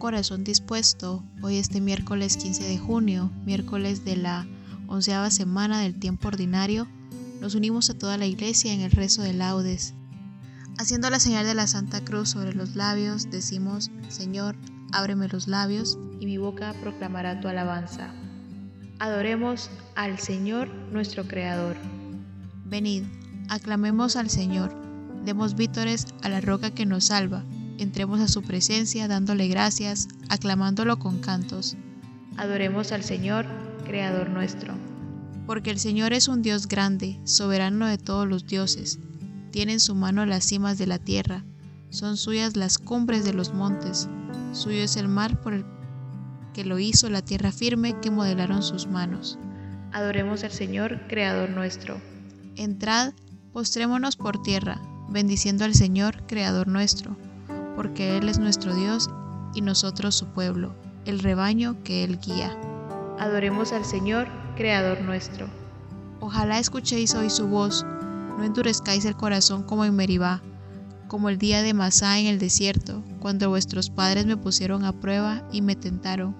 Corazón 0.00 0.44
dispuesto, 0.44 1.22
hoy 1.42 1.58
este 1.58 1.80
miércoles 1.82 2.38
15 2.38 2.64
de 2.64 2.78
junio, 2.78 3.30
miércoles 3.44 4.02
de 4.02 4.16
la 4.16 4.46
onceava 4.88 5.30
semana 5.30 5.82
del 5.82 6.00
tiempo 6.00 6.26
ordinario, 6.26 6.88
nos 7.40 7.54
unimos 7.54 7.90
a 7.90 7.98
toda 7.98 8.16
la 8.16 8.24
iglesia 8.24 8.72
en 8.72 8.80
el 8.80 8.90
rezo 8.90 9.22
de 9.22 9.34
laudes. 9.34 9.92
Haciendo 10.78 11.10
la 11.10 11.20
señal 11.20 11.44
de 11.44 11.54
la 11.54 11.66
Santa 11.66 12.02
Cruz 12.02 12.30
sobre 12.30 12.54
los 12.54 12.76
labios, 12.76 13.30
decimos, 13.30 13.90
Señor, 14.08 14.56
ábreme 14.90 15.28
los 15.28 15.46
labios, 15.46 15.98
y 16.18 16.24
mi 16.24 16.38
boca 16.38 16.74
proclamará 16.80 17.38
tu 17.40 17.48
alabanza. 17.48 18.14
Adoremos 19.00 19.70
al 19.96 20.18
Señor 20.18 20.68
nuestro 20.90 21.28
Creador. 21.28 21.76
Venid, 22.64 23.04
aclamemos 23.50 24.16
al 24.16 24.30
Señor, 24.30 24.74
demos 25.26 25.56
vítores 25.56 26.06
a 26.22 26.30
la 26.30 26.40
roca 26.40 26.70
que 26.70 26.86
nos 26.86 27.04
salva 27.04 27.44
entremos 27.82 28.20
a 28.20 28.28
su 28.28 28.42
presencia 28.42 29.08
dándole 29.08 29.48
gracias, 29.48 30.08
aclamándolo 30.28 30.98
con 30.98 31.20
cantos. 31.20 31.76
Adoremos 32.36 32.92
al 32.92 33.02
Señor, 33.02 33.46
Creador 33.84 34.28
nuestro. 34.30 34.74
Porque 35.46 35.70
el 35.70 35.78
Señor 35.78 36.12
es 36.12 36.28
un 36.28 36.42
Dios 36.42 36.68
grande, 36.68 37.18
soberano 37.24 37.86
de 37.86 37.98
todos 37.98 38.28
los 38.28 38.46
dioses. 38.46 38.98
Tiene 39.50 39.72
en 39.72 39.80
su 39.80 39.94
mano 39.94 40.26
las 40.26 40.44
cimas 40.44 40.78
de 40.78 40.86
la 40.86 40.98
tierra, 40.98 41.44
son 41.88 42.16
suyas 42.16 42.54
las 42.54 42.78
cumbres 42.78 43.24
de 43.24 43.32
los 43.32 43.52
montes, 43.52 44.08
suyo 44.52 44.82
es 44.82 44.96
el 44.96 45.08
mar 45.08 45.40
por 45.40 45.54
el 45.54 45.64
que 46.54 46.64
lo 46.64 46.78
hizo, 46.78 47.10
la 47.10 47.22
tierra 47.22 47.50
firme 47.50 47.98
que 48.00 48.10
modelaron 48.10 48.62
sus 48.62 48.86
manos. 48.86 49.38
Adoremos 49.92 50.44
al 50.44 50.52
Señor, 50.52 51.00
Creador 51.08 51.50
nuestro. 51.50 52.00
Entrad, 52.56 53.12
postrémonos 53.52 54.16
por 54.16 54.40
tierra, 54.42 54.80
bendiciendo 55.08 55.64
al 55.64 55.74
Señor, 55.74 56.26
Creador 56.26 56.68
nuestro 56.68 57.16
porque 57.80 58.18
Él 58.18 58.28
es 58.28 58.38
nuestro 58.38 58.74
Dios 58.74 59.08
y 59.54 59.62
nosotros 59.62 60.14
su 60.14 60.26
pueblo, 60.26 60.74
el 61.06 61.18
rebaño 61.18 61.82
que 61.82 62.04
Él 62.04 62.18
guía. 62.20 62.54
Adoremos 63.18 63.72
al 63.72 63.86
Señor, 63.86 64.28
Creador 64.54 65.00
nuestro. 65.00 65.48
Ojalá 66.20 66.58
escuchéis 66.58 67.14
hoy 67.14 67.30
su 67.30 67.48
voz, 67.48 67.86
no 68.36 68.44
endurezcáis 68.44 69.06
el 69.06 69.16
corazón 69.16 69.62
como 69.62 69.86
en 69.86 69.96
Meribá, 69.96 70.42
como 71.08 71.30
el 71.30 71.38
día 71.38 71.62
de 71.62 71.72
Masá 71.72 72.18
en 72.18 72.26
el 72.26 72.38
desierto, 72.38 73.02
cuando 73.18 73.48
vuestros 73.48 73.88
padres 73.88 74.26
me 74.26 74.36
pusieron 74.36 74.84
a 74.84 74.92
prueba 74.92 75.42
y 75.50 75.62
me 75.62 75.74
tentaron, 75.74 76.36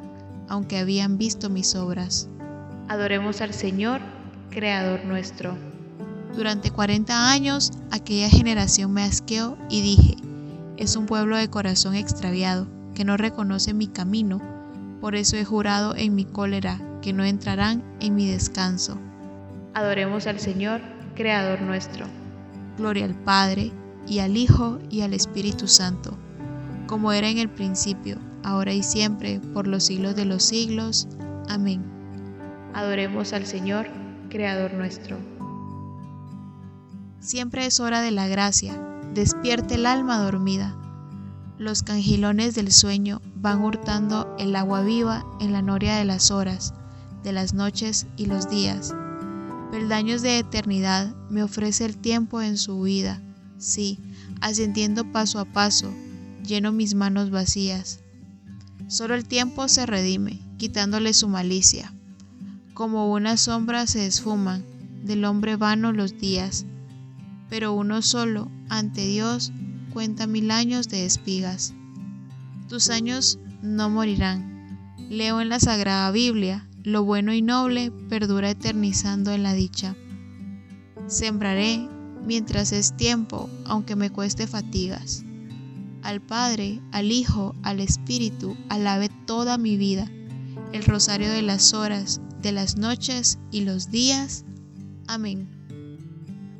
aunque 0.47 0.77
habían 0.77 1.17
visto 1.17 1.49
mis 1.49 1.75
obras. 1.75 2.29
Adoremos 2.89 3.41
al 3.41 3.55
Señor, 3.55 4.03
Creador 4.51 5.07
nuestro. 5.07 5.57
Durante 6.37 6.71
cuarenta 6.71 7.31
años 7.31 7.71
aquella 7.91 8.29
generación 8.29 8.93
me 8.93 9.05
asqueó 9.05 9.57
y 9.71 9.81
dije, 9.81 10.17
es 10.81 10.97
un 10.97 11.05
pueblo 11.05 11.37
de 11.37 11.51
corazón 11.51 11.95
extraviado, 11.95 12.67
que 12.95 13.05
no 13.05 13.19
reconoce 13.19 13.75
mi 13.75 13.87
camino, 13.87 14.41
por 15.03 15.15
eso 15.15 15.37
he 15.37 15.45
jurado 15.45 15.95
en 15.95 16.15
mi 16.15 16.25
cólera 16.25 16.81
que 17.03 17.13
no 17.13 17.23
entrarán 17.23 17.85
en 18.01 18.15
mi 18.15 18.27
descanso. 18.27 18.99
Adoremos 19.75 20.27
al 20.27 20.41
Señor, 20.41 20.81
Creador 21.15 21.61
nuestro. 21.61 22.07
Gloria 22.79 23.05
al 23.05 23.15
Padre, 23.15 23.73
y 24.07 24.21
al 24.21 24.39
Hijo, 24.39 24.79
y 24.89 25.03
al 25.03 25.13
Espíritu 25.13 25.69
Santo, 25.69 26.17
como 26.87 27.13
era 27.13 27.29
en 27.29 27.37
el 27.37 27.51
principio, 27.51 28.17
ahora 28.43 28.73
y 28.73 28.83
siempre, 28.83 29.39
por 29.53 29.67
los 29.67 29.85
siglos 29.85 30.17
de 30.17 30.25
los 30.25 30.43
siglos. 30.43 31.09
Amén. 31.51 31.85
Adoremos 32.73 33.35
al 33.35 33.45
Señor, 33.45 33.87
Creador 34.31 34.73
nuestro. 34.73 35.19
Siempre 37.19 37.67
es 37.67 37.81
hora 37.81 38.01
de 38.01 38.13
la 38.13 38.29
gracia 38.29 38.81
despierte 39.15 39.75
el 39.75 39.87
alma 39.87 40.19
dormida. 40.19 40.77
Los 41.59 41.83
cangilones 41.83 42.55
del 42.55 42.73
sueño 42.73 43.21
van 43.37 43.63
hurtando 43.63 44.35
el 44.39 44.55
agua 44.57 44.83
viva 44.83 45.27
en 45.41 45.53
la 45.53 45.63
noria 45.63 45.97
de 45.97 46.05
las 46.05 46.31
horas, 46.31 46.75
de 47.23 47.33
las 47.33 47.53
noches 47.53 48.07
y 48.17 48.27
los 48.27 48.49
días. 48.49 48.95
Peldaños 49.71 50.23
de 50.23 50.39
eternidad 50.39 51.15
me 51.29 51.43
ofrece 51.43 51.85
el 51.85 51.97
tiempo 51.97 52.41
en 52.41 52.57
su 52.57 52.77
huida, 52.77 53.21
sí, 53.59 53.99
ascendiendo 54.41 55.11
paso 55.13 55.39
a 55.39 55.45
paso, 55.45 55.93
lleno 56.45 56.73
mis 56.73 56.95
manos 56.95 57.31
vacías. 57.31 58.01
Solo 58.89 59.15
el 59.15 59.27
tiempo 59.27 59.69
se 59.69 59.87
redime, 59.87 60.41
quitándole 60.57 61.15
su 61.15 61.29
malicia. 61.29 61.95
Como 62.75 63.13
una 63.13 63.37
sombra 63.37 63.87
se 63.87 64.07
esfuman 64.07 64.65
del 65.05 65.25
hombre 65.25 65.57
vano 65.57 65.93
los 65.93 66.19
días, 66.19 66.65
pero 67.51 67.75
uno 67.75 68.01
solo 68.01 68.51
ante 68.69 69.05
Dios 69.07 69.53
cuenta 69.93 70.27
mil 70.27 70.51
años 70.51 70.89
de 70.89 71.05
espigas. 71.05 71.75
Tus 72.69 72.89
años 72.89 73.39
no 73.61 73.91
morirán. 73.91 74.89
Leo 75.11 75.41
en 75.41 75.49
la 75.49 75.59
Sagrada 75.59 76.11
Biblia, 76.13 76.69
lo 76.85 77.05
bueno 77.05 77.35
y 77.35 77.43
noble 77.43 77.91
perdura 78.09 78.51
eternizando 78.51 79.33
en 79.33 79.43
la 79.43 79.53
dicha. 79.53 79.97
Sembraré 81.09 81.89
mientras 82.25 82.71
es 82.73 82.97
tiempo, 82.97 83.51
aunque 83.65 83.97
me 83.97 84.11
cueste 84.11 84.47
fatigas. 84.47 85.25
Al 86.03 86.21
Padre, 86.21 86.81
al 86.93 87.11
Hijo, 87.11 87.55
al 87.63 87.81
Espíritu, 87.81 88.57
alabe 88.69 89.11
toda 89.27 89.59
mi 89.59 89.77
vida, 89.77 90.09
el 90.73 90.85
rosario 90.85 91.31
de 91.31 91.43
las 91.43 91.75
horas, 91.75 92.21
de 92.41 92.53
las 92.53 92.77
noches 92.77 93.39
y 93.51 93.63
los 93.63 93.91
días. 93.91 94.45
Amén. 95.09 95.60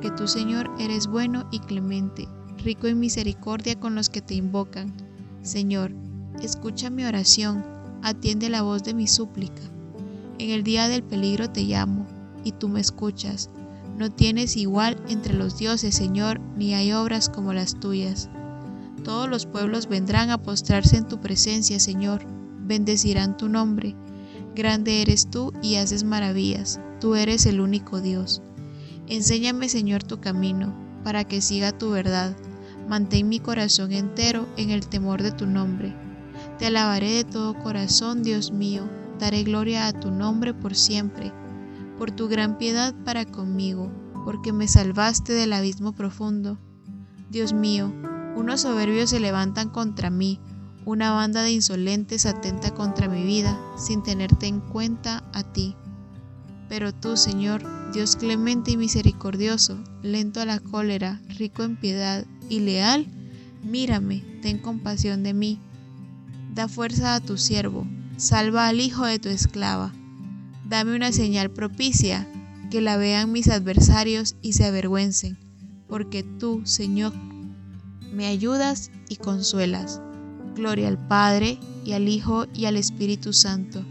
porque 0.00 0.16
tú, 0.16 0.28
Señor, 0.28 0.70
eres 0.78 1.08
bueno 1.08 1.48
y 1.50 1.58
clemente, 1.58 2.28
rico 2.62 2.86
en 2.86 3.00
misericordia 3.00 3.80
con 3.80 3.96
los 3.96 4.08
que 4.08 4.22
te 4.22 4.34
invocan. 4.34 4.92
Señor, 5.42 5.90
escucha 6.40 6.88
mi 6.88 7.04
oración, 7.04 7.64
atiende 8.04 8.48
la 8.48 8.62
voz 8.62 8.84
de 8.84 8.94
mi 8.94 9.08
súplica. 9.08 9.60
En 10.38 10.50
el 10.50 10.62
día 10.62 10.86
del 10.86 11.02
peligro 11.02 11.50
te 11.50 11.62
llamo, 11.62 12.06
y 12.44 12.52
tú 12.52 12.68
me 12.68 12.78
escuchas. 12.78 13.50
No 13.96 14.12
tienes 14.12 14.56
igual 14.56 15.02
entre 15.08 15.34
los 15.34 15.58
dioses, 15.58 15.96
Señor, 15.96 16.38
ni 16.56 16.74
hay 16.74 16.92
obras 16.92 17.28
como 17.28 17.52
las 17.52 17.80
tuyas. 17.80 18.28
Todos 19.02 19.28
los 19.28 19.46
pueblos 19.46 19.88
vendrán 19.88 20.30
a 20.30 20.40
postrarse 20.40 20.96
en 20.96 21.08
tu 21.08 21.18
presencia, 21.18 21.80
Señor, 21.80 22.24
bendecirán 22.68 23.36
tu 23.36 23.48
nombre. 23.48 23.96
Grande 24.54 25.02
eres 25.02 25.28
tú 25.28 25.52
y 25.60 25.74
haces 25.74 26.04
maravillas, 26.04 26.78
tú 27.00 27.16
eres 27.16 27.46
el 27.46 27.60
único 27.60 28.00
Dios. 28.00 28.42
Enséñame, 29.08 29.70
Señor, 29.70 30.02
tu 30.02 30.20
camino, 30.20 30.74
para 31.02 31.24
que 31.24 31.40
siga 31.40 31.72
tu 31.72 31.90
verdad. 31.90 32.36
Mantén 32.88 33.28
mi 33.28 33.40
corazón 33.40 33.92
entero 33.92 34.46
en 34.58 34.70
el 34.70 34.86
temor 34.86 35.22
de 35.22 35.32
tu 35.32 35.46
nombre. 35.46 35.94
Te 36.58 36.66
alabaré 36.66 37.12
de 37.12 37.24
todo 37.24 37.58
corazón, 37.58 38.22
Dios 38.22 38.52
mío, 38.52 38.88
daré 39.18 39.44
gloria 39.44 39.86
a 39.86 39.92
tu 39.92 40.10
nombre 40.10 40.52
por 40.52 40.74
siempre, 40.74 41.32
por 41.96 42.10
tu 42.10 42.28
gran 42.28 42.58
piedad 42.58 42.94
para 43.04 43.24
conmigo, 43.24 43.90
porque 44.24 44.52
me 44.52 44.68
salvaste 44.68 45.32
del 45.32 45.54
abismo 45.54 45.92
profundo. 45.94 46.58
Dios 47.30 47.54
mío, 47.54 47.92
unos 48.36 48.60
soberbios 48.60 49.10
se 49.10 49.20
levantan 49.20 49.70
contra 49.70 50.10
mí, 50.10 50.38
una 50.84 51.12
banda 51.12 51.42
de 51.42 51.52
insolentes 51.52 52.26
atenta 52.26 52.74
contra 52.74 53.08
mi 53.08 53.24
vida, 53.24 53.58
sin 53.76 54.02
tenerte 54.02 54.46
en 54.46 54.60
cuenta 54.60 55.24
a 55.32 55.44
ti. 55.44 55.76
Pero 56.68 56.92
tú, 56.92 57.16
Señor, 57.16 57.77
Dios 57.92 58.16
clemente 58.16 58.72
y 58.72 58.76
misericordioso, 58.76 59.78
lento 60.02 60.40
a 60.40 60.44
la 60.44 60.60
cólera, 60.60 61.20
rico 61.38 61.62
en 61.62 61.76
piedad 61.76 62.26
y 62.50 62.60
leal, 62.60 63.06
mírame, 63.64 64.22
ten 64.42 64.58
compasión 64.58 65.22
de 65.22 65.32
mí. 65.32 65.58
Da 66.54 66.68
fuerza 66.68 67.14
a 67.14 67.20
tu 67.20 67.38
siervo, 67.38 67.86
salva 68.18 68.68
al 68.68 68.80
hijo 68.80 69.06
de 69.06 69.18
tu 69.18 69.30
esclava. 69.30 69.92
Dame 70.68 70.94
una 70.94 71.12
señal 71.12 71.50
propicia, 71.50 72.28
que 72.70 72.82
la 72.82 72.98
vean 72.98 73.32
mis 73.32 73.48
adversarios 73.48 74.36
y 74.42 74.52
se 74.52 74.66
avergüencen, 74.66 75.38
porque 75.88 76.22
tú, 76.22 76.60
Señor, 76.64 77.14
me 78.12 78.26
ayudas 78.26 78.90
y 79.08 79.16
consuelas. 79.16 80.02
Gloria 80.54 80.88
al 80.88 80.98
Padre, 81.08 81.58
y 81.86 81.92
al 81.92 82.06
Hijo, 82.06 82.46
y 82.52 82.66
al 82.66 82.76
Espíritu 82.76 83.32
Santo, 83.32 83.82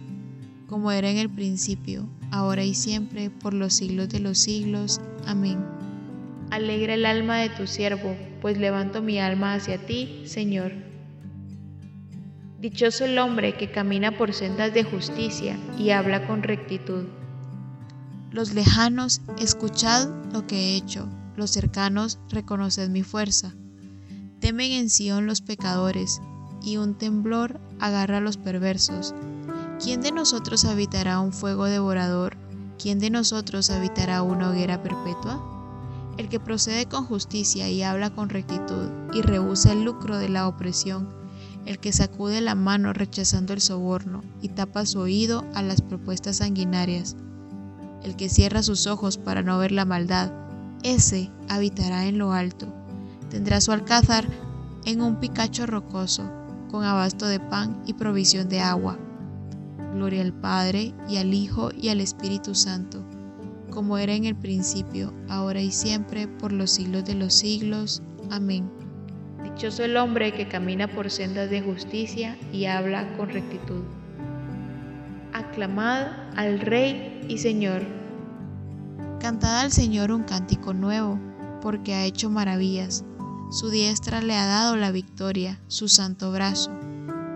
como 0.68 0.92
era 0.92 1.10
en 1.10 1.18
el 1.18 1.32
principio, 1.32 2.08
ahora 2.32 2.64
y 2.64 2.74
siempre, 2.74 3.30
por 3.30 3.54
los 3.54 3.74
siglos 3.74 4.10
de 4.10 4.20
los 4.20 4.38
siglos. 4.38 5.02
Amén. 5.26 5.64
Alegra 6.50 6.94
el 6.94 7.06
alma 7.06 7.38
de 7.38 7.50
tu 7.50 7.68
siervo, 7.68 8.16
pues 8.42 8.58
levanto 8.58 9.02
mi 9.02 9.20
alma 9.20 9.54
hacia 9.54 9.86
ti, 9.86 10.24
Señor. 10.26 10.72
Dichoso 12.62 13.06
el 13.06 13.20
hombre 13.20 13.56
que 13.56 13.70
camina 13.70 14.18
por 14.18 14.34
sendas 14.34 14.74
de 14.74 14.84
justicia 14.84 15.58
y 15.78 15.92
habla 15.92 16.26
con 16.26 16.44
rectitud. 16.44 17.06
Los 18.32 18.54
lejanos, 18.54 19.22
escuchad 19.40 20.10
lo 20.34 20.48
que 20.48 20.56
he 20.56 20.76
hecho, 20.76 21.08
los 21.36 21.52
cercanos, 21.52 22.20
reconoced 22.30 22.90
mi 22.90 23.04
fuerza. 23.04 23.54
Temen 24.40 24.72
en 24.72 24.90
Sión 24.90 25.28
los 25.28 25.42
pecadores, 25.42 26.20
y 26.64 26.78
un 26.78 26.98
temblor 26.98 27.60
agarra 27.80 28.18
a 28.18 28.22
los 28.22 28.38
perversos. 28.38 29.14
¿Quién 29.80 30.02
de 30.02 30.12
nosotros 30.12 30.66
habitará 30.66 31.20
un 31.20 31.32
fuego 31.32 31.66
devorador? 31.66 32.36
¿Quién 32.82 32.98
de 32.98 33.12
nosotros 33.12 33.70
habitará 33.70 34.24
una 34.24 34.50
hoguera 34.50 34.82
perpetua? 34.82 35.40
El 36.18 36.30
que 36.30 36.40
procede 36.40 36.88
con 36.88 37.06
justicia 37.06 37.70
y 37.70 37.84
habla 37.84 38.10
con 38.10 38.30
rectitud 38.30 38.90
y 39.14 39.22
rehúsa 39.22 39.72
el 39.72 39.84
lucro 39.84 40.18
de 40.18 40.30
la 40.30 40.48
opresión, 40.48 41.08
el 41.68 41.78
que 41.78 41.94
sacude 41.94 42.42
la 42.42 42.56
mano 42.56 42.92
rechazando 42.92 43.54
el 43.54 43.62
soborno 43.62 44.24
y 44.42 44.50
tapa 44.50 44.84
su 44.88 45.00
oído 45.00 45.46
a 45.54 45.62
las 45.62 45.84
propuestas 45.84 46.38
sanguinarias, 46.38 47.16
el 48.02 48.16
que 48.16 48.30
cierra 48.30 48.64
sus 48.64 48.88
ojos 48.88 49.20
para 49.20 49.44
no 49.44 49.60
ver 49.60 49.72
la 49.72 49.86
maldad, 49.86 50.32
ese 50.82 51.30
habitará 51.50 52.08
en 52.08 52.18
lo 52.18 52.34
alto. 52.34 52.66
Tendrá 53.30 53.62
su 53.62 53.72
alcázar 53.72 54.28
en 54.86 55.02
un 55.02 55.20
picacho 55.20 55.68
rocoso, 55.68 56.24
con 56.72 56.84
abasto 56.84 57.28
de 57.28 57.40
pan 57.40 57.84
y 57.86 57.94
provisión 57.94 58.50
de 58.50 58.60
agua 58.60 58.98
Gloria 59.98 60.22
al 60.22 60.32
Padre 60.32 60.94
y 61.10 61.18
al 61.18 61.34
Hijo 61.34 61.72
y 61.76 61.90
al 61.90 62.02
Espíritu 62.02 62.54
Santo, 62.54 63.04
como 63.72 63.98
era 63.98 64.14
en 64.14 64.26
el 64.26 64.36
principio, 64.36 65.12
ahora 65.28 65.60
y 65.60 65.72
siempre, 65.72 66.28
por 66.28 66.52
los 66.52 66.70
siglos 66.70 67.04
de 67.06 67.16
los 67.16 67.34
siglos. 67.34 68.04
Amén. 68.30 68.70
Dichoso 69.44 69.84
el 69.84 69.98
hombre 69.98 70.36
que 70.36 70.48
camina 70.48 70.88
por 70.88 71.10
sendas 71.10 71.50
de 71.50 71.64
justicia 71.64 72.38
y 72.54 72.66
habla 72.66 73.18
con 73.18 73.30
rectitud. 73.30 73.82
Aclamad 75.34 76.06
al 76.36 76.60
Rey 76.60 77.26
y 77.28 77.40
Señor. 77.40 77.82
Cantad 79.20 79.62
al 79.62 79.72
Señor 79.72 80.12
un 80.12 80.24
cántico 80.24 80.76
nuevo, 80.76 81.20
porque 81.60 81.96
ha 81.96 82.06
hecho 82.06 82.30
maravillas. 82.30 83.04
Su 83.50 83.72
diestra 83.72 84.22
le 84.22 84.36
ha 84.36 84.46
dado 84.46 84.76
la 84.76 84.92
victoria, 84.92 85.60
su 85.68 85.88
santo 85.88 86.32
brazo. 86.32 86.70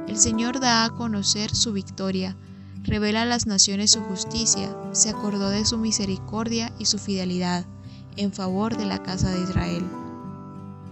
El 0.08 0.18
Señor 0.18 0.60
da 0.60 0.86
a 0.86 0.92
conocer 0.92 1.50
su 1.50 1.74
victoria 1.74 2.38
revela 2.84 3.24
a 3.24 3.26
las 3.26 3.48
naciones 3.48 3.92
su 3.92 4.02
justicia, 4.02 4.76
se 4.92 5.10
acordó 5.10 5.50
de 5.50 5.66
su 5.66 5.78
misericordia 5.78 6.72
y 6.80 6.86
su 6.86 6.98
fidelidad 6.98 7.66
en 8.18 8.34
favor 8.34 8.78
de 8.78 8.86
la 8.86 9.02
casa 9.04 9.32
de 9.32 9.44
Israel. 9.44 9.84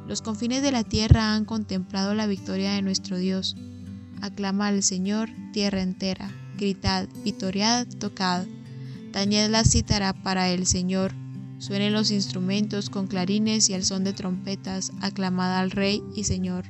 Los 0.07 0.21
confines 0.21 0.61
de 0.61 0.71
la 0.71 0.83
tierra 0.83 1.33
han 1.35 1.45
contemplado 1.45 2.13
la 2.13 2.27
victoria 2.27 2.73
de 2.73 2.81
nuestro 2.81 3.17
Dios. 3.17 3.55
Aclama 4.21 4.67
al 4.67 4.83
Señor 4.83 5.29
tierra 5.53 5.81
entera, 5.81 6.31
gritad, 6.57 7.07
vitoriad, 7.23 7.87
tocad. 7.99 8.45
Tañed 9.11 9.49
la 9.49 9.63
cítara 9.63 10.13
para 10.13 10.49
el 10.49 10.65
Señor. 10.65 11.13
Suenen 11.59 11.93
los 11.93 12.11
instrumentos 12.11 12.89
con 12.89 13.07
clarines 13.07 13.69
y 13.69 13.73
al 13.73 13.83
son 13.83 14.03
de 14.03 14.13
trompetas, 14.13 14.91
aclamad 15.01 15.57
al 15.57 15.71
Rey 15.71 16.01
y 16.15 16.23
Señor. 16.23 16.65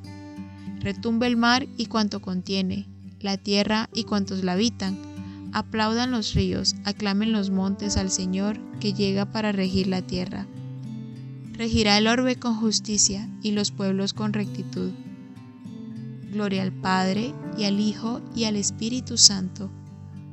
Retumbe 0.79 1.27
el 1.27 1.37
mar 1.37 1.67
y 1.77 1.85
cuanto 1.85 2.21
contiene, 2.21 2.87
la 3.19 3.37
tierra 3.37 3.89
y 3.93 4.05
cuantos 4.05 4.43
la 4.43 4.53
habitan 4.53 5.08
Aplaudan 5.51 6.11
los 6.11 6.35
ríos, 6.35 6.75
aclamen 6.83 7.31
los 7.31 7.49
montes 7.49 7.97
al 7.97 8.11
Señor 8.11 8.59
que 8.79 8.93
llega 8.93 9.31
para 9.31 9.51
regir 9.51 9.87
la 9.87 10.01
tierra. 10.01 10.47
Regirá 11.53 11.97
el 11.97 12.07
orbe 12.07 12.35
con 12.35 12.55
justicia 12.55 13.29
y 13.41 13.51
los 13.51 13.71
pueblos 13.71 14.13
con 14.13 14.33
rectitud. 14.33 14.91
Gloria 16.31 16.61
al 16.61 16.71
Padre 16.71 17.33
y 17.57 17.65
al 17.65 17.79
Hijo 17.79 18.21
y 18.35 18.45
al 18.45 18.55
Espíritu 18.55 19.17
Santo, 19.17 19.71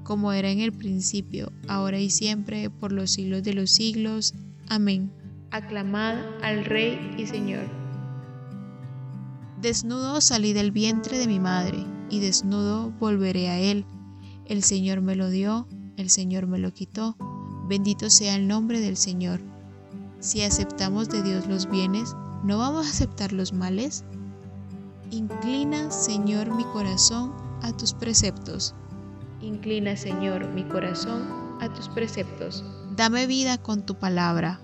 como 0.04 0.32
era 0.32 0.50
en 0.50 0.60
el 0.60 0.72
principio, 0.72 1.50
ahora 1.66 1.98
y 1.98 2.10
siempre, 2.10 2.68
por 2.68 2.92
los 2.92 3.10
siglos 3.10 3.42
de 3.42 3.54
los 3.54 3.70
siglos. 3.70 4.34
Amén. 4.68 5.10
Aclamad 5.50 6.16
al 6.42 6.64
Rey 6.66 7.14
y 7.18 7.26
Señor. 7.26 7.66
Desnudo 9.62 10.20
salí 10.20 10.52
del 10.52 10.70
vientre 10.70 11.16
de 11.16 11.26
mi 11.26 11.40
madre, 11.40 11.78
y 12.10 12.20
desnudo 12.20 12.92
volveré 13.00 13.48
a 13.48 13.58
él 13.58 13.84
el 14.48 14.62
Señor 14.62 15.00
me 15.00 15.16
lo 15.16 15.28
dio, 15.28 15.66
el 15.96 16.10
Señor 16.10 16.46
me 16.46 16.58
lo 16.58 16.72
quitó. 16.72 17.16
Bendito 17.68 18.10
sea 18.10 18.36
el 18.36 18.46
nombre 18.46 18.80
del 18.80 18.96
Señor. 18.96 19.40
Si 20.20 20.42
aceptamos 20.42 21.08
de 21.08 21.22
Dios 21.22 21.46
los 21.46 21.68
bienes, 21.68 22.14
¿no 22.44 22.58
vamos 22.58 22.86
a 22.86 22.90
aceptar 22.90 23.32
los 23.32 23.52
males? 23.52 24.04
Inclina, 25.10 25.90
Señor, 25.90 26.54
mi 26.54 26.64
corazón 26.64 27.32
a 27.62 27.76
tus 27.76 27.92
preceptos. 27.92 28.74
Inclina, 29.40 29.96
Señor, 29.96 30.48
mi 30.48 30.64
corazón 30.64 31.24
a 31.60 31.72
tus 31.72 31.88
preceptos. 31.88 32.64
Dame 32.96 33.26
vida 33.26 33.58
con 33.58 33.84
tu 33.84 33.96
palabra. 33.96 34.60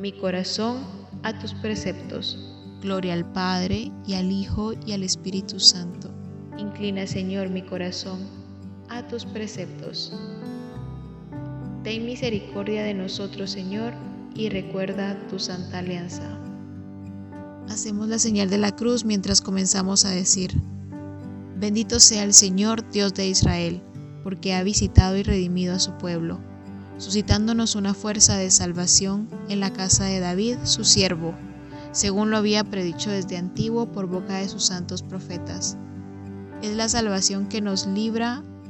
Mi 0.00 0.12
corazón 0.12 0.78
a 1.22 1.38
tus 1.38 1.54
preceptos. 1.54 2.38
Gloria 2.82 3.14
al 3.14 3.30
Padre 3.32 3.90
y 4.06 4.14
al 4.14 4.30
Hijo 4.30 4.72
y 4.86 4.92
al 4.92 5.02
Espíritu 5.02 5.58
Santo. 5.58 6.10
Inclina, 6.56 7.06
Señor, 7.06 7.50
mi 7.50 7.62
corazón 7.62 8.37
a 8.88 9.06
tus 9.06 9.24
preceptos. 9.24 10.12
Ten 11.84 12.04
misericordia 12.04 12.82
de 12.82 12.94
nosotros, 12.94 13.50
Señor, 13.50 13.92
y 14.34 14.48
recuerda 14.48 15.18
tu 15.28 15.38
santa 15.38 15.78
alianza. 15.78 16.38
Hacemos 17.68 18.08
la 18.08 18.18
señal 18.18 18.50
de 18.50 18.58
la 18.58 18.74
cruz 18.74 19.04
mientras 19.04 19.40
comenzamos 19.40 20.04
a 20.04 20.10
decir, 20.10 20.54
Bendito 21.58 21.98
sea 21.98 22.22
el 22.22 22.34
Señor, 22.34 22.88
Dios 22.90 23.14
de 23.14 23.26
Israel, 23.26 23.82
porque 24.22 24.54
ha 24.54 24.62
visitado 24.62 25.16
y 25.16 25.24
redimido 25.24 25.74
a 25.74 25.80
su 25.80 25.92
pueblo, 25.98 26.38
suscitándonos 26.98 27.74
una 27.74 27.94
fuerza 27.94 28.36
de 28.36 28.50
salvación 28.50 29.28
en 29.48 29.58
la 29.58 29.72
casa 29.72 30.04
de 30.04 30.20
David, 30.20 30.58
su 30.62 30.84
siervo, 30.84 31.34
según 31.90 32.30
lo 32.30 32.36
había 32.36 32.62
predicho 32.62 33.10
desde 33.10 33.36
antiguo 33.36 33.90
por 33.90 34.06
boca 34.06 34.36
de 34.36 34.48
sus 34.48 34.66
santos 34.66 35.02
profetas. 35.02 35.76
Es 36.62 36.76
la 36.76 36.88
salvación 36.88 37.48
que 37.48 37.60
nos 37.60 37.86
libra 37.86 38.44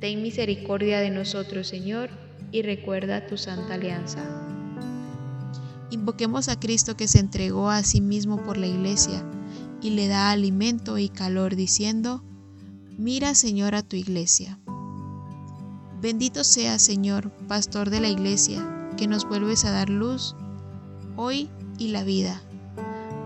Ten 0.00 0.22
misericordia 0.22 1.00
de 1.00 1.10
nosotros, 1.10 1.66
Señor, 1.66 2.10
y 2.52 2.62
recuerda 2.62 3.26
tu 3.26 3.36
santa 3.36 3.74
alianza. 3.74 4.22
Invoquemos 5.90 6.48
a 6.48 6.58
Cristo 6.58 6.96
que 6.96 7.08
se 7.08 7.20
entregó 7.20 7.70
a 7.70 7.82
sí 7.82 8.00
mismo 8.00 8.42
por 8.42 8.56
la 8.56 8.66
iglesia 8.66 9.24
y 9.80 9.90
le 9.90 10.08
da 10.08 10.30
alimento 10.30 10.98
y 10.98 11.08
calor 11.08 11.56
diciendo, 11.56 12.22
Mira 12.96 13.34
Señor 13.34 13.74
a 13.74 13.82
tu 13.82 13.96
iglesia. 13.96 14.58
Bendito 16.00 16.44
sea 16.44 16.78
Señor, 16.78 17.30
pastor 17.48 17.90
de 17.90 18.00
la 18.00 18.08
iglesia, 18.08 18.90
que 18.96 19.06
nos 19.06 19.28
vuelves 19.28 19.64
a 19.64 19.72
dar 19.72 19.88
luz 19.88 20.36
hoy 21.16 21.48
y 21.78 21.88
la 21.88 22.04
vida. 22.04 22.40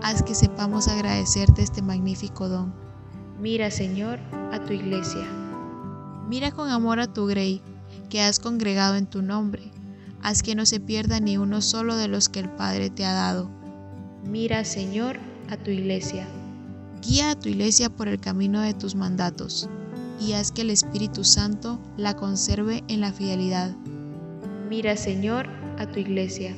Haz 0.01 0.23
que 0.23 0.33
sepamos 0.33 0.87
agradecerte 0.87 1.61
este 1.61 1.81
magnífico 1.81 2.49
don. 2.49 2.73
Mira 3.39 3.69
Señor 3.71 4.19
a 4.51 4.63
tu 4.65 4.73
iglesia. 4.73 5.38
Mira 6.29 6.51
con 6.51 6.69
amor 6.69 6.99
a 6.99 7.11
tu 7.11 7.25
grey, 7.25 7.59
que 8.07 8.21
has 8.21 8.39
congregado 8.39 8.95
en 8.95 9.07
tu 9.07 9.23
nombre. 9.23 9.71
Haz 10.21 10.43
que 10.43 10.53
no 10.53 10.67
se 10.67 10.79
pierda 10.79 11.19
ni 11.19 11.37
uno 11.37 11.59
solo 11.59 11.95
de 11.95 12.07
los 12.07 12.29
que 12.29 12.39
el 12.39 12.49
Padre 12.49 12.91
te 12.91 13.03
ha 13.03 13.13
dado. 13.13 13.49
Mira 14.23 14.63
Señor 14.63 15.17
a 15.49 15.57
tu 15.57 15.71
iglesia. 15.71 16.27
Guía 17.01 17.31
a 17.31 17.35
tu 17.35 17.49
iglesia 17.49 17.89
por 17.89 18.07
el 18.07 18.19
camino 18.19 18.61
de 18.61 18.75
tus 18.75 18.93
mandatos 18.93 19.67
y 20.19 20.33
haz 20.33 20.51
que 20.51 20.61
el 20.61 20.69
Espíritu 20.69 21.23
Santo 21.23 21.79
la 21.97 22.15
conserve 22.15 22.83
en 22.87 23.01
la 23.01 23.11
fidelidad. 23.11 23.75
Mira, 24.69 24.97
Señor, 24.97 25.47
a 25.79 25.87
tu 25.87 25.99
iglesia. 25.99 26.55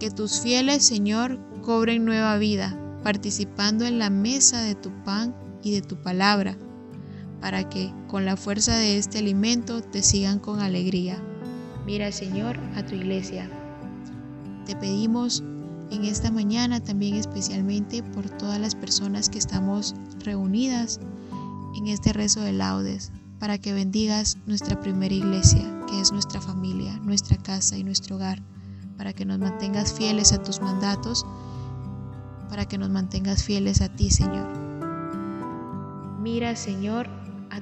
Que 0.00 0.10
tus 0.10 0.40
fieles, 0.40 0.84
Señor, 0.84 1.38
cobren 1.62 2.04
nueva 2.04 2.38
vida, 2.38 2.76
participando 3.04 3.84
en 3.84 4.00
la 4.00 4.10
mesa 4.10 4.62
de 4.62 4.74
tu 4.74 4.90
pan 5.04 5.32
y 5.62 5.72
de 5.72 5.82
tu 5.82 6.02
palabra, 6.02 6.56
para 7.40 7.68
que, 7.68 7.92
con 8.08 8.24
la 8.24 8.36
fuerza 8.36 8.76
de 8.76 8.98
este 8.98 9.18
alimento, 9.18 9.80
te 9.80 10.02
sigan 10.02 10.38
con 10.38 10.60
alegría. 10.60 11.22
Mira, 11.86 12.12
Señor, 12.12 12.58
a 12.74 12.84
tu 12.84 12.94
iglesia. 12.94 13.48
Te 14.66 14.76
pedimos 14.76 15.42
en 15.90 16.04
esta 16.04 16.30
mañana 16.30 16.80
también 16.80 17.14
especialmente 17.14 18.02
por 18.02 18.28
todas 18.28 18.60
las 18.60 18.74
personas 18.74 19.30
que 19.30 19.38
estamos 19.38 19.94
reunidas 20.24 21.00
en 21.76 21.86
este 21.86 22.12
rezo 22.12 22.40
de 22.40 22.52
laudes, 22.52 23.12
para 23.38 23.58
que 23.58 23.72
bendigas 23.72 24.36
nuestra 24.46 24.80
primera 24.80 25.14
iglesia, 25.14 25.62
que 25.86 26.00
es 26.00 26.12
nuestra 26.12 26.40
familia, 26.40 26.98
nuestra 26.98 27.36
casa 27.36 27.76
y 27.76 27.84
nuestro 27.84 28.16
hogar, 28.16 28.42
para 28.96 29.12
que 29.12 29.24
nos 29.24 29.38
mantengas 29.38 29.92
fieles 29.92 30.32
a 30.32 30.42
tus 30.42 30.60
mandatos, 30.60 31.24
para 32.48 32.66
que 32.66 32.78
nos 32.78 32.90
mantengas 32.90 33.44
fieles 33.44 33.80
a 33.80 33.88
ti, 33.88 34.10
Señor. 34.10 34.48
Mira, 36.20 36.56
Señor, 36.56 37.08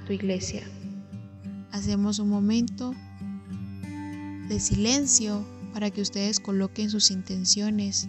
tu 0.05 0.13
iglesia. 0.13 0.63
Hacemos 1.73 2.19
un 2.19 2.29
momento 2.29 2.95
de 4.49 4.61
silencio 4.61 5.45
para 5.73 5.91
que 5.91 6.01
ustedes 6.01 6.41
coloquen 6.41 6.91
sus 6.91 7.11
intenciones 7.11 8.09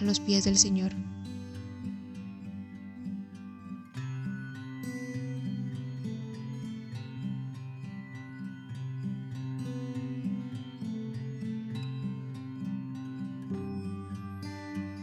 a 0.00 0.04
los 0.04 0.20
pies 0.20 0.44
del 0.44 0.56
Señor. 0.56 0.92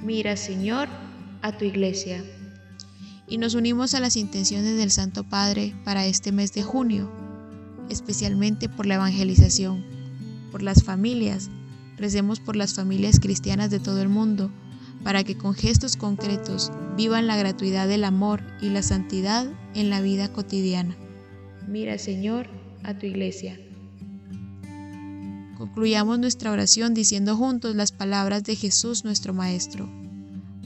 Mira, 0.03 0.37
Señor, 0.37 0.87
a 1.41 1.57
tu 1.57 1.65
iglesia. 1.65 2.23
Y 3.27 3.37
nos 3.37 3.55
unimos 3.55 3.93
a 3.93 3.99
las 3.99 4.15
intenciones 4.15 4.77
del 4.77 4.91
Santo 4.91 5.23
Padre 5.23 5.75
para 5.83 6.05
este 6.05 6.31
mes 6.31 6.53
de 6.53 6.63
junio, 6.63 7.09
especialmente 7.89 8.69
por 8.69 8.85
la 8.85 8.95
evangelización, 8.95 9.83
por 10.51 10.61
las 10.61 10.83
familias, 10.83 11.49
Recemos 11.97 12.39
por 12.39 12.55
las 12.55 12.73
familias 12.73 13.19
cristianas 13.19 13.69
de 13.69 13.79
todo 13.79 14.01
el 14.01 14.09
mundo, 14.09 14.51
para 15.03 15.23
que 15.23 15.37
con 15.37 15.53
gestos 15.53 15.95
concretos 15.95 16.71
vivan 16.97 17.27
la 17.27 17.37
gratuidad 17.37 17.87
del 17.87 18.03
amor 18.03 18.41
y 18.61 18.69
la 18.69 18.81
santidad 18.81 19.45
en 19.75 19.89
la 19.89 20.01
vida 20.01 20.31
cotidiana. 20.31 20.95
Mira, 21.67 21.97
Señor, 21.97 22.47
a 22.83 22.97
tu 22.97 23.05
iglesia. 23.05 23.59
Concluyamos 25.57 26.19
nuestra 26.19 26.51
oración 26.51 26.93
diciendo 26.93 27.37
juntos 27.37 27.75
las 27.75 27.91
palabras 27.91 28.43
de 28.43 28.55
Jesús 28.55 29.05
nuestro 29.05 29.33
Maestro. 29.33 29.89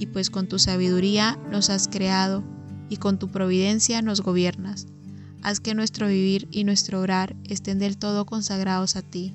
y 0.00 0.06
pues 0.06 0.30
con 0.30 0.48
tu 0.48 0.58
sabiduría 0.58 1.38
nos 1.52 1.70
has 1.70 1.86
creado 1.86 2.42
y 2.88 2.96
con 2.96 3.18
tu 3.18 3.28
providencia 3.28 4.02
nos 4.02 4.22
gobiernas. 4.22 4.86
Haz 5.42 5.60
que 5.60 5.74
nuestro 5.74 6.08
vivir 6.08 6.48
y 6.50 6.64
nuestro 6.64 7.00
orar 7.00 7.36
estén 7.44 7.78
del 7.78 7.98
todo 7.98 8.24
consagrados 8.24 8.96
a 8.96 9.02
ti 9.02 9.34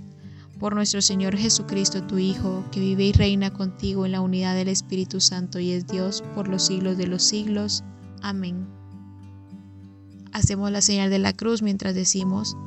por 0.59 0.73
nuestro 0.73 1.01
Señor 1.01 1.37
Jesucristo, 1.37 2.03
tu 2.03 2.17
Hijo, 2.17 2.63
que 2.71 2.79
vive 2.79 3.05
y 3.05 3.11
reina 3.11 3.51
contigo 3.51 4.05
en 4.05 4.13
la 4.13 4.21
unidad 4.21 4.55
del 4.55 4.69
Espíritu 4.69 5.21
Santo 5.21 5.59
y 5.59 5.71
es 5.71 5.85
Dios 5.85 6.23
por 6.33 6.47
los 6.47 6.65
siglos 6.65 6.97
de 6.97 7.07
los 7.07 7.23
siglos. 7.23 7.83
Amén. 8.21 8.65
Hacemos 10.31 10.71
la 10.71 10.81
señal 10.81 11.09
de 11.09 11.19
la 11.19 11.33
cruz 11.33 11.61
mientras 11.61 11.93
decimos, 11.93 12.57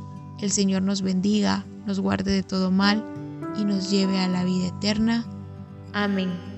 el 0.41 0.53
Señor 0.53 0.83
nos 0.83 1.03
bendiga, 1.03 1.65
nos 1.87 1.99
guarde 1.99 2.31
de 2.31 2.43
todo 2.43 2.71
mal 2.71 3.05
y 3.59 3.65
nos 3.65 3.91
lleve 3.91 4.19
a 4.19 4.29
la 4.29 4.45
vida 4.45 4.69
eterna. 4.69 5.27
Amén. 5.93 6.58